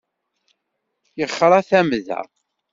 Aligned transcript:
Yexra 1.19 1.59
tamda. 1.69 2.19